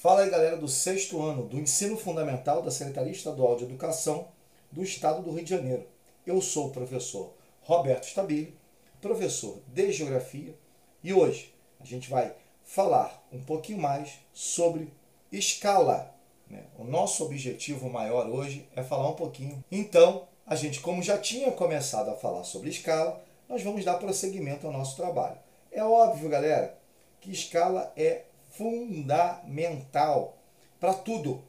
Fala 0.00 0.22
aí, 0.22 0.30
galera 0.30 0.56
do 0.56 0.68
sexto 0.68 1.20
ano 1.20 1.42
do 1.48 1.58
Ensino 1.58 1.96
Fundamental 1.96 2.62
da 2.62 2.70
Secretaria 2.70 3.10
Estadual 3.10 3.56
de 3.56 3.64
Educação 3.64 4.28
do 4.70 4.80
Estado 4.80 5.22
do 5.22 5.32
Rio 5.32 5.42
de 5.42 5.50
Janeiro. 5.50 5.88
Eu 6.24 6.40
sou 6.40 6.68
o 6.68 6.70
professor 6.70 7.32
Roberto 7.62 8.04
Stabile, 8.04 8.56
professor 9.00 9.58
de 9.66 9.90
Geografia, 9.90 10.54
e 11.02 11.12
hoje 11.12 11.52
a 11.80 11.84
gente 11.84 12.08
vai 12.08 12.32
falar 12.62 13.26
um 13.32 13.42
pouquinho 13.42 13.80
mais 13.80 14.20
sobre 14.32 14.92
escala. 15.32 16.14
Né? 16.48 16.62
O 16.78 16.84
nosso 16.84 17.24
objetivo 17.24 17.90
maior 17.90 18.28
hoje 18.28 18.68
é 18.76 18.84
falar 18.84 19.08
um 19.08 19.16
pouquinho. 19.16 19.64
Então, 19.68 20.28
a 20.46 20.54
gente, 20.54 20.78
como 20.78 21.02
já 21.02 21.18
tinha 21.18 21.50
começado 21.50 22.08
a 22.08 22.14
falar 22.14 22.44
sobre 22.44 22.70
escala, 22.70 23.20
nós 23.48 23.64
vamos 23.64 23.84
dar 23.84 23.94
prosseguimento 23.94 24.64
ao 24.64 24.72
nosso 24.72 24.94
trabalho. 24.94 25.40
É 25.72 25.82
óbvio, 25.82 26.28
galera, 26.28 26.78
que 27.20 27.32
escala 27.32 27.92
é 27.96 28.26
fundamental 28.58 30.36
para 30.80 30.92
tudo. 30.92 31.40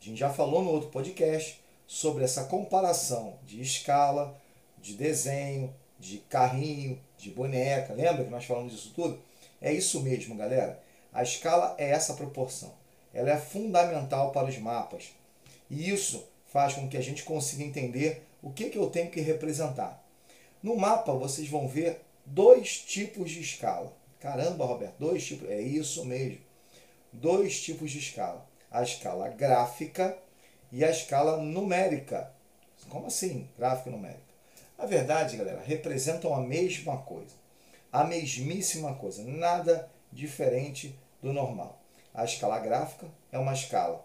A 0.00 0.04
gente 0.04 0.18
já 0.18 0.30
falou 0.30 0.64
no 0.64 0.70
outro 0.70 0.88
podcast 0.88 1.62
sobre 1.86 2.24
essa 2.24 2.44
comparação 2.44 3.38
de 3.44 3.60
escala, 3.60 4.34
de 4.78 4.94
desenho, 4.94 5.74
de 5.98 6.18
carrinho, 6.18 6.98
de 7.18 7.30
boneca. 7.30 7.92
Lembra 7.92 8.24
que 8.24 8.30
nós 8.30 8.46
falamos 8.46 8.72
disso 8.72 8.92
tudo? 8.94 9.20
É 9.60 9.70
isso 9.70 10.00
mesmo, 10.00 10.34
galera. 10.36 10.82
A 11.12 11.22
escala 11.22 11.74
é 11.76 11.90
essa 11.90 12.14
proporção. 12.14 12.72
Ela 13.12 13.30
é 13.30 13.36
fundamental 13.36 14.32
para 14.32 14.48
os 14.48 14.56
mapas. 14.56 15.10
E 15.70 15.90
isso 15.90 16.26
faz 16.46 16.72
com 16.72 16.88
que 16.88 16.96
a 16.96 17.02
gente 17.02 17.24
consiga 17.24 17.62
entender 17.62 18.26
o 18.42 18.50
que, 18.50 18.70
que 18.70 18.78
eu 18.78 18.88
tenho 18.88 19.10
que 19.10 19.20
representar. 19.20 20.02
No 20.62 20.76
mapa 20.76 21.12
vocês 21.12 21.48
vão 21.48 21.68
ver 21.68 22.00
dois 22.24 22.78
tipos 22.78 23.30
de 23.30 23.40
escala. 23.40 23.92
Caramba, 24.20 24.64
Roberto, 24.64 24.96
dois 24.98 25.24
tipos. 25.24 25.48
É 25.48 25.60
isso 25.60 26.04
mesmo. 26.04 26.40
Dois 27.12 27.60
tipos 27.60 27.90
de 27.90 27.98
escala. 27.98 28.46
A 28.70 28.82
escala 28.82 29.28
gráfica 29.28 30.16
e 30.72 30.84
a 30.84 30.90
escala 30.90 31.36
numérica. 31.38 32.32
Como 32.88 33.06
assim, 33.06 33.48
gráfica 33.56 33.90
e 33.90 33.92
numérica? 33.92 34.28
Na 34.76 34.86
verdade, 34.86 35.36
galera, 35.36 35.62
representam 35.64 36.34
a 36.34 36.40
mesma 36.40 36.98
coisa. 36.98 37.34
A 37.92 38.04
mesmíssima 38.04 38.94
coisa. 38.94 39.22
Nada 39.22 39.90
diferente 40.12 40.98
do 41.22 41.32
normal. 41.32 41.80
A 42.12 42.24
escala 42.24 42.58
gráfica 42.58 43.06
é 43.30 43.38
uma 43.38 43.52
escala 43.54 44.04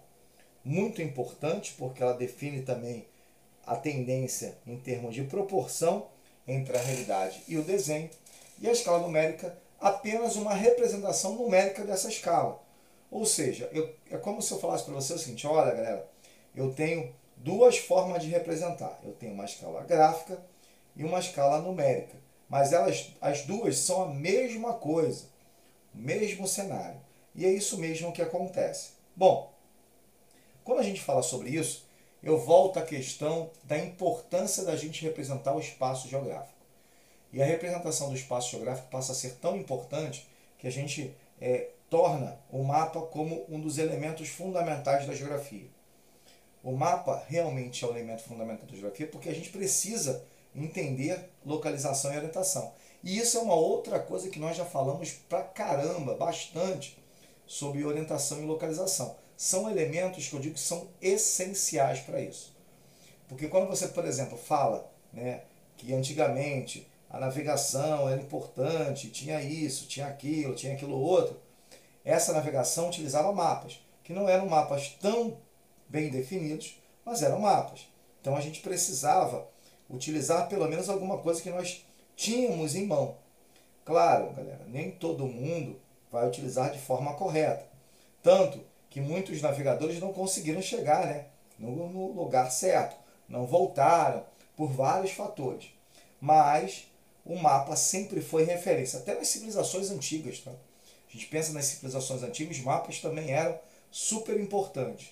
muito 0.64 1.02
importante 1.02 1.74
porque 1.78 2.02
ela 2.02 2.14
define 2.14 2.62
também 2.62 3.06
a 3.66 3.76
tendência 3.76 4.58
em 4.66 4.78
termos 4.78 5.14
de 5.14 5.24
proporção 5.24 6.08
entre 6.48 6.78
a 6.78 6.82
realidade 6.82 7.42
e 7.48 7.58
o 7.58 7.64
desenho. 7.64 8.10
E 8.60 8.68
a 8.68 8.72
escala 8.72 9.00
numérica 9.00 9.58
apenas 9.84 10.38
uma 10.38 10.54
representação 10.54 11.36
numérica 11.36 11.84
dessa 11.84 12.08
escala. 12.08 12.64
Ou 13.12 13.26
seja, 13.26 13.70
eu, 13.74 13.94
é 14.10 14.18
como 14.18 14.42
se 14.42 14.52
eu 14.54 14.60
falasse 14.60 14.86
para 14.86 14.94
você 14.94 15.14
o 15.14 15.20
seguinte: 15.20 15.46
olha, 15.46 15.76
galera, 15.76 16.10
eu 16.56 16.74
tenho 16.74 17.14
duas 17.36 17.78
formas 17.78 18.24
de 18.24 18.30
representar. 18.30 18.98
Eu 19.04 19.12
tenho 19.12 19.34
uma 19.34 19.46
escala 19.46 19.84
gráfica 19.84 20.42
e 20.96 21.04
uma 21.04 21.20
escala 21.20 21.62
numérica. 21.62 22.16
Mas 22.48 22.72
elas, 22.72 23.12
as 23.20 23.42
duas 23.46 23.78
são 23.78 24.04
a 24.04 24.08
mesma 24.08 24.74
coisa, 24.74 25.26
o 25.94 25.98
mesmo 25.98 26.48
cenário. 26.48 27.02
E 27.36 27.46
é 27.46 27.50
isso 27.50 27.78
mesmo 27.78 28.14
que 28.14 28.22
acontece. 28.22 28.92
Bom, 29.16 29.52
quando 30.64 30.80
a 30.80 30.84
gente 30.84 31.02
fala 31.02 31.22
sobre 31.22 31.50
isso, 31.50 31.86
eu 32.22 32.38
volto 32.38 32.78
à 32.78 32.84
questão 32.84 33.52
da 33.64 33.78
importância 33.78 34.64
da 34.64 34.78
gente 34.78 35.04
representar 35.04 35.54
o 35.54 35.60
espaço 35.60 36.08
geográfico. 36.08 36.53
E 37.34 37.42
a 37.42 37.46
representação 37.46 38.10
do 38.10 38.16
espaço 38.16 38.52
geográfico 38.52 38.90
passa 38.90 39.12
a 39.12 39.16
ser 39.16 39.32
tão 39.42 39.58
importante 39.58 40.30
que 40.60 40.68
a 40.68 40.72
gente 40.72 41.14
é, 41.42 41.72
torna 41.90 42.40
o 42.52 42.64
mapa 42.64 43.02
como 43.02 43.44
um 43.50 43.60
dos 43.60 43.80
elementos 43.80 44.30
fundamentais 44.30 45.08
da 45.08 45.16
geografia. 45.16 45.68
O 46.64 46.72
mapa 46.74 47.26
realmente 47.28 47.84
é 47.84 47.88
o 47.88 47.92
elemento 47.92 48.22
fundamental 48.24 48.68
da 48.68 48.74
geografia 48.74 49.08
porque 49.08 49.30
a 49.30 49.34
gente 49.34 49.50
precisa 49.50 50.24
entender 50.56 51.30
localização 51.44 52.14
e 52.14 52.18
orientação. 52.18 52.72
E 53.04 53.18
isso 53.18 53.38
é 53.38 53.42
uma 53.42 53.56
outra 53.56 54.00
coisa 54.00 54.30
que 54.30 54.40
nós 54.40 54.56
já 54.56 54.64
falamos 54.64 55.12
pra 55.28 55.42
caramba, 55.42 56.16
bastante, 56.16 56.98
sobre 57.46 57.84
orientação 57.84 58.42
e 58.42 58.46
localização. 58.46 59.16
São 59.36 59.70
elementos 59.70 60.28
que 60.28 60.36
eu 60.36 60.40
digo 60.40 60.54
que 60.54 60.62
são 60.62 60.88
essenciais 61.02 62.00
para 62.00 62.22
isso. 62.22 62.56
Porque 63.28 63.48
quando 63.48 63.68
você, 63.68 63.88
por 63.88 64.06
exemplo, 64.06 64.38
fala 64.38 64.90
né, 65.12 65.42
que 65.76 65.94
antigamente 65.94 66.88
a 67.14 67.20
navegação 67.20 68.10
era 68.10 68.20
importante, 68.20 69.12
tinha 69.12 69.40
isso, 69.40 69.86
tinha 69.86 70.08
aquilo, 70.08 70.56
tinha 70.56 70.74
aquilo 70.74 71.00
outro. 71.00 71.40
Essa 72.04 72.34
navegação 72.34 72.88
utilizava 72.88 73.32
mapas, 73.32 73.80
que 74.04 74.12
não 74.12 74.28
eram 74.28 74.48
mapas 74.48 74.98
tão 75.00 75.38
bem 75.88 76.10
definidos, 76.10 76.82
mas 77.06 77.22
eram 77.22 77.40
mapas. 77.40 77.88
Então 78.20 78.36
a 78.36 78.42
gente 78.42 78.62
precisava 78.62 79.48
utilizar 79.88 80.50
pelo 80.50 80.68
menos 80.68 80.90
alguma 80.90 81.20
coisa 81.20 81.40
que 81.40 81.52
nós 81.52 81.86
tínhamos 82.16 82.74
em 82.76 82.88
mão. 82.88 83.16
Claro, 83.86 84.32
galera, 84.32 84.66
nem 84.66 84.90
todo 84.90 85.28
mundo 85.28 85.80
vai 86.12 86.28
utilizar 86.28 86.72
de 86.72 86.80
forma 86.80 87.14
correta. 87.14 87.64
Tanto 88.24 88.60
que 88.90 89.00
muitos 89.00 89.40
navegadores 89.40 90.00
não 90.00 90.12
conseguiram 90.12 90.64
chegar 90.64 91.06
né, 91.06 91.26
no, 91.60 91.90
no 91.90 92.12
lugar 92.12 92.52
certo, 92.52 92.96
não 93.30 93.46
voltaram 93.46 94.26
por 94.58 94.72
vários 94.72 95.12
fatores. 95.12 95.68
Mas 96.20 96.88
o 97.26 97.36
mapa 97.36 97.76
sempre 97.76 98.22
foi 98.22 98.44
referência, 98.44 99.00
até 99.00 99.16
nas 99.16 99.28
civilizações 99.28 99.90
antigas. 99.90 100.40
Tá? 100.40 100.52
A 100.52 101.12
gente 101.12 101.28
pensa 101.28 101.54
nas 101.54 101.66
civilizações 101.66 102.24
antigas, 102.24 102.60
mapas 102.60 103.00
também 103.00 103.32
eram 103.32 103.58
super 103.90 104.40
importantes. 104.40 105.12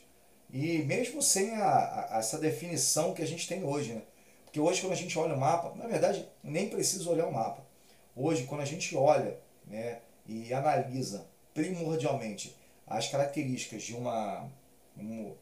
E 0.52 0.80
mesmo 0.80 1.22
sem 1.22 1.52
a, 1.56 2.10
a, 2.12 2.20
essa 2.20 2.38
definição 2.38 3.14
que 3.14 3.22
a 3.22 3.28
gente 3.28 3.48
tem 3.48 3.64
hoje, 3.64 3.94
né? 3.94 4.02
Porque 4.44 4.60
hoje 4.60 4.82
quando 4.82 4.94
a 4.94 4.98
gente 4.98 5.18
olha 5.18 5.34
o 5.34 5.40
mapa, 5.40 5.74
na 5.76 5.88
verdade 5.88 6.28
nem 6.44 6.68
precisa 6.68 7.10
olhar 7.10 7.26
o 7.28 7.34
mapa. 7.34 7.66
Hoje 8.14 8.44
quando 8.44 8.62
a 8.62 8.66
gente 8.66 8.94
olha 8.98 9.38
né, 9.66 10.00
e 10.28 10.54
analisa 10.54 11.26
primordialmente 11.54 12.54
as 12.86 13.08
características 13.08 13.84
de 13.84 13.96
uma, 13.96 14.50
um, 14.98 15.34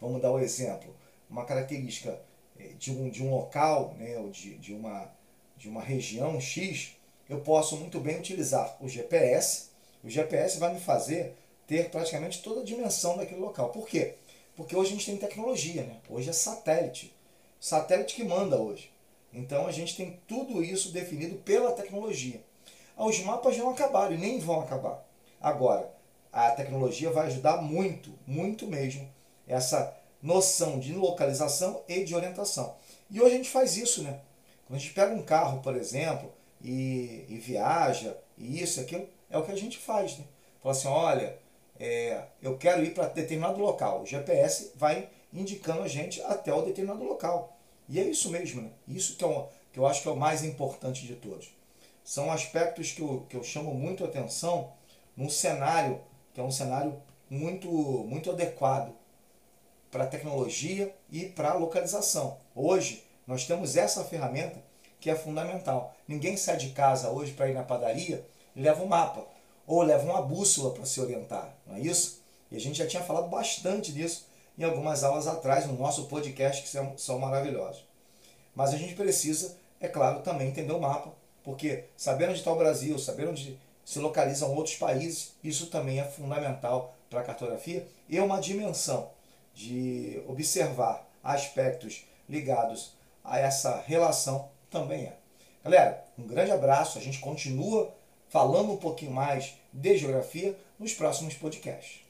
vamos 0.00 0.22
dar 0.22 0.30
o 0.30 0.36
um 0.36 0.38
exemplo, 0.38 0.94
uma 1.28 1.44
característica 1.44 2.20
eh, 2.56 2.74
de 2.78 2.92
um, 2.92 3.10
de 3.10 3.24
um 3.24 3.30
local, 3.30 3.94
né, 3.98 4.16
ou 4.18 4.30
de, 4.30 4.56
de 4.58 4.72
uma 4.72 5.10
de 5.58 5.68
uma 5.68 5.82
região 5.82 6.40
X, 6.40 6.96
eu 7.28 7.40
posso 7.40 7.76
muito 7.76 7.98
bem 8.00 8.18
utilizar 8.18 8.76
o 8.80 8.88
GPS. 8.88 9.70
O 10.02 10.08
GPS 10.08 10.58
vai 10.58 10.72
me 10.72 10.80
fazer 10.80 11.36
ter 11.66 11.90
praticamente 11.90 12.40
toda 12.40 12.60
a 12.60 12.64
dimensão 12.64 13.16
daquele 13.16 13.40
local. 13.40 13.70
Por 13.70 13.86
quê? 13.86 14.14
Porque 14.56 14.74
hoje 14.74 14.90
a 14.90 14.92
gente 14.94 15.06
tem 15.06 15.16
tecnologia, 15.16 15.82
né? 15.82 15.96
Hoje 16.08 16.30
é 16.30 16.32
satélite. 16.32 17.14
Satélite 17.60 18.14
que 18.14 18.24
manda 18.24 18.56
hoje. 18.56 18.90
Então 19.32 19.66
a 19.66 19.72
gente 19.72 19.96
tem 19.96 20.18
tudo 20.26 20.62
isso 20.62 20.92
definido 20.92 21.36
pela 21.36 21.72
tecnologia. 21.72 22.40
Ah, 22.96 23.04
os 23.04 23.18
mapas 23.20 23.56
não 23.58 23.70
acabaram 23.70 24.14
e 24.14 24.18
nem 24.18 24.38
vão 24.38 24.60
acabar. 24.60 25.04
Agora, 25.40 25.92
a 26.32 26.50
tecnologia 26.52 27.10
vai 27.10 27.26
ajudar 27.26 27.60
muito, 27.60 28.12
muito 28.26 28.66
mesmo, 28.66 29.08
essa 29.46 29.96
noção 30.22 30.78
de 30.78 30.92
localização 30.94 31.82
e 31.88 32.04
de 32.04 32.14
orientação. 32.14 32.76
E 33.10 33.20
hoje 33.20 33.34
a 33.34 33.36
gente 33.36 33.50
faz 33.50 33.76
isso, 33.76 34.02
né? 34.02 34.20
Quando 34.68 34.76
a 34.76 34.82
gente 34.82 34.92
pega 34.92 35.14
um 35.14 35.22
carro, 35.22 35.62
por 35.62 35.74
exemplo, 35.74 36.30
e, 36.62 37.24
e 37.26 37.38
viaja, 37.38 38.14
e 38.36 38.62
isso 38.62 38.78
aquilo, 38.80 39.08
é 39.30 39.38
o 39.38 39.42
que 39.42 39.50
a 39.50 39.56
gente 39.56 39.78
faz. 39.78 40.18
Né? 40.18 40.24
Fala 40.62 40.74
assim, 40.74 40.88
olha, 40.88 41.38
é, 41.80 42.22
eu 42.42 42.58
quero 42.58 42.84
ir 42.84 42.92
para 42.92 43.08
determinado 43.08 43.58
local. 43.58 44.02
O 44.02 44.06
GPS 44.06 44.72
vai 44.76 45.08
indicando 45.32 45.82
a 45.82 45.88
gente 45.88 46.20
até 46.20 46.52
o 46.52 46.60
determinado 46.60 47.02
local. 47.02 47.56
E 47.88 47.98
é 47.98 48.04
isso 48.04 48.30
mesmo, 48.30 48.60
né? 48.60 48.70
Isso 48.86 49.16
que, 49.16 49.24
é 49.24 49.46
que 49.72 49.80
eu 49.80 49.86
acho 49.86 50.02
que 50.02 50.08
é 50.08 50.10
o 50.10 50.16
mais 50.16 50.44
importante 50.44 51.06
de 51.06 51.14
todos. 51.14 51.48
São 52.04 52.30
aspectos 52.30 52.92
que 52.92 53.00
eu, 53.00 53.26
que 53.26 53.36
eu 53.36 53.42
chamo 53.42 53.72
muito 53.72 54.04
atenção 54.04 54.70
num 55.16 55.30
cenário 55.30 55.98
que 56.34 56.40
é 56.40 56.44
um 56.44 56.50
cenário 56.50 57.02
muito, 57.30 57.68
muito 57.68 58.30
adequado 58.30 58.92
para 59.90 60.04
a 60.04 60.06
tecnologia 60.06 60.94
e 61.10 61.24
para 61.24 61.52
a 61.52 61.54
localização. 61.54 62.36
Hoje, 62.54 63.07
nós 63.28 63.44
temos 63.44 63.76
essa 63.76 64.02
ferramenta 64.02 64.58
que 64.98 65.10
é 65.10 65.14
fundamental. 65.14 65.94
Ninguém 66.08 66.36
sai 66.38 66.56
de 66.56 66.70
casa 66.70 67.10
hoje 67.10 67.32
para 67.32 67.50
ir 67.50 67.54
na 67.54 67.62
padaria 67.62 68.26
e 68.56 68.62
leva 68.62 68.82
um 68.82 68.86
mapa 68.86 69.22
ou 69.66 69.82
leva 69.82 70.02
uma 70.02 70.22
bússola 70.22 70.72
para 70.72 70.86
se 70.86 70.98
orientar, 70.98 71.54
não 71.66 71.76
é 71.76 71.80
isso? 71.80 72.22
E 72.50 72.56
a 72.56 72.58
gente 72.60 72.78
já 72.78 72.86
tinha 72.86 73.02
falado 73.02 73.28
bastante 73.28 73.92
disso 73.92 74.26
em 74.58 74.64
algumas 74.64 75.04
aulas 75.04 75.26
atrás 75.26 75.66
no 75.66 75.74
nosso 75.74 76.06
podcast 76.06 76.62
que 76.62 77.00
são, 77.00 77.18
maravilhosos. 77.18 77.84
Mas 78.54 78.72
a 78.72 78.78
gente 78.78 78.94
precisa, 78.94 79.54
é 79.78 79.86
claro, 79.86 80.22
também 80.22 80.48
entender 80.48 80.72
o 80.72 80.80
mapa, 80.80 81.12
porque 81.44 81.84
saber 81.98 82.30
onde 82.30 82.38
está 82.38 82.50
o 82.50 82.56
Brasil, 82.56 82.98
saber 82.98 83.28
onde 83.28 83.58
se 83.84 83.98
localizam 83.98 84.54
outros 84.54 84.76
países, 84.76 85.34
isso 85.44 85.66
também 85.66 86.00
é 86.00 86.04
fundamental 86.04 86.94
para 87.10 87.20
a 87.20 87.24
cartografia 87.24 87.86
e 88.08 88.16
é 88.16 88.22
uma 88.22 88.40
dimensão 88.40 89.10
de 89.54 90.22
observar 90.26 91.06
aspectos 91.22 92.06
ligados 92.28 92.96
a 93.28 93.38
essa 93.38 93.82
relação 93.86 94.48
também 94.70 95.04
é. 95.04 95.16
Galera, 95.62 96.04
um 96.18 96.26
grande 96.26 96.50
abraço. 96.50 96.98
A 96.98 97.00
gente 97.00 97.18
continua 97.18 97.94
falando 98.28 98.72
um 98.72 98.76
pouquinho 98.76 99.10
mais 99.10 99.54
de 99.72 99.98
geografia 99.98 100.58
nos 100.78 100.94
próximos 100.94 101.34
podcasts. 101.34 102.07